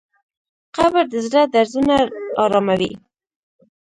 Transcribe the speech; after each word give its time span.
قبر 0.75 1.03
د 1.13 1.15
زړه 1.27 1.41
درزونه 1.53 1.97
اراموي. 2.43 2.93